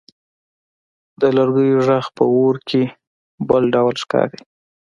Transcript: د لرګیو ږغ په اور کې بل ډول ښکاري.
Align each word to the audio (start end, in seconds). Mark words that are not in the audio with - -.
د 1.21 1.21
لرګیو 1.37 1.79
ږغ 1.87 2.05
په 2.17 2.23
اور 2.33 2.55
کې 2.69 2.83
بل 3.47 3.63
ډول 3.73 3.95
ښکاري. 4.03 4.39